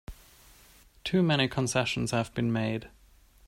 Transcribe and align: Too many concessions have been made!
Too 1.03 1.21
many 1.21 1.47
concessions 1.47 2.09
have 2.09 2.33
been 2.33 2.51
made! 2.51 2.89